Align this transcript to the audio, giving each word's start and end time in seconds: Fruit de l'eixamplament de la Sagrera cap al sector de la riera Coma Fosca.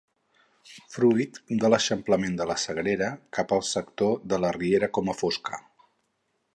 Fruit 0.93 1.37
de 1.63 1.69
l'eixamplament 1.73 2.39
de 2.41 2.49
la 2.53 2.57
Sagrera 2.63 3.11
cap 3.39 3.55
al 3.59 3.65
sector 3.75 4.19
de 4.33 4.43
la 4.47 4.55
riera 4.61 4.93
Coma 4.99 5.21
Fosca. 5.23 5.63